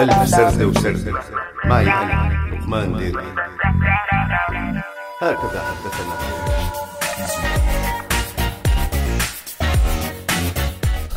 [0.00, 1.12] ألف سردة وسردة
[1.64, 3.22] معي أنا لقمان ديري
[5.20, 6.14] هكذا حدثنا.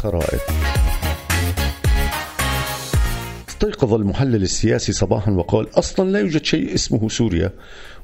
[0.03, 0.41] خرائط.
[3.65, 7.51] استيقظ المحلل السياسي صباحا وقال أصلا لا يوجد شيء اسمه سوريا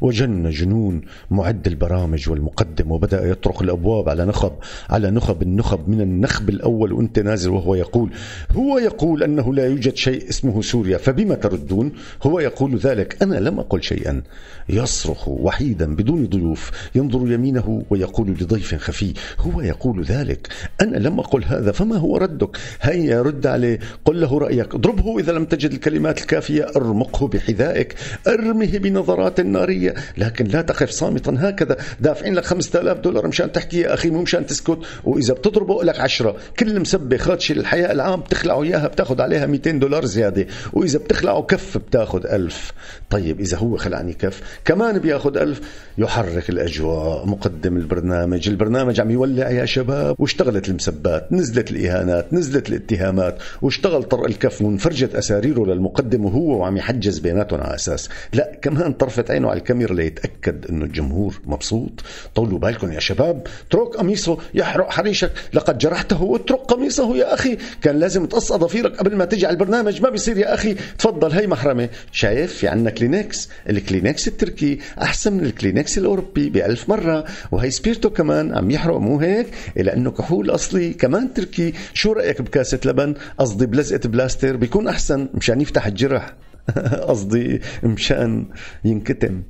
[0.02, 4.52] وجن جنون معد البرامج والمقدم وبدأ يطرق الأبواب على نخب
[4.90, 8.10] على نخب النخب من النخب الأول وأنت نازل وهو يقول
[8.52, 11.92] هو يقول أنه لا يوجد شيء اسمه سوريا فبما تردون؟
[12.24, 14.22] هو يقول ذلك أنا لم أقل شيئا.
[14.70, 20.48] يصرخ وحيدا بدون ضيوف ينظر يمينه ويقول لضيف خفي هو يقول ذلك
[20.82, 25.32] أنا لم أقل هذا فما هو ردك؟ هيا رد عليه قل له رأيك اضربه إذا
[25.32, 27.96] لم تجد الكلمات الكافية ارمقه بحذائك
[28.28, 29.96] ارمه بنظرات نارية.
[30.18, 31.78] لكن لا تقف صامتا هكذا.
[32.00, 34.78] دافعين لك 5000 دولار مشان تحكي يا أخي مو مشان تسكت.
[35.04, 40.06] وإذا بتضربه لك 10 كل مسبه خادشه الحياة العام بتخلعه إياها بتاخذ عليها 200 دولار
[40.06, 40.48] زيادة.
[40.74, 42.74] وإذا بتخلعه كف بتاخذ 1000
[43.10, 45.62] طيب إذا هو خلعني كف كمان بياخذ 1000
[45.98, 48.50] يحرك الأجواء مقدم البرنامج.
[48.50, 50.16] البرنامج عم يولع يا شباب.
[50.20, 53.38] واشتغلت المسبات نزلت الإهانات نزلت الاتهامات.
[53.62, 58.10] واشتغل طرق الكف وانفرجت اساريره للمقدم وهو وعم يحجز بيناتهم على أساس.
[58.34, 61.92] لا كمان طرفت عينه على الكاميرا ليتأكد أنه الجمهور مبسوط.
[62.36, 63.48] طولوا بالكم يا شباب.
[63.68, 65.32] اترك قميصه يحرق حريشك.
[65.54, 66.36] لقد جرحته.
[66.36, 67.58] اترك قميصه يا أخي.
[67.82, 70.02] كان لازم تقص ضفيرك قبل ما تجي على البرنامج.
[70.02, 70.76] ما بيصير يا أخي.
[70.98, 71.32] تفضل.
[71.32, 71.90] هي محرمة.
[72.12, 73.50] شايف؟ في عندنا كلينكس.
[73.70, 77.26] الكلينكس التركي أحسن من الكلينكس الأوروبي بألف مرة.
[77.52, 78.98] وهي سبيرتو كمان عم يحرق.
[78.98, 81.74] مو هيك؟ لأنه كحول أصلي كمان تركي.
[81.94, 85.21] شو رأيك بكاسة لبن؟ قصدي بلزقة بلاستر بيكون أحسن.
[85.34, 86.34] مشان يفتح الجرح.
[87.08, 88.46] قصدي مشان
[88.84, 89.44] ينكتم.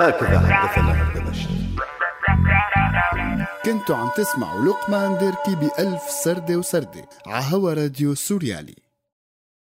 [0.00, 1.50] هكذا حدثنا دمشق.
[3.64, 8.81] كنتوا عم تسمعوا لقمان ديركي بألف سردة وسردة عهوا راديو سوريالي.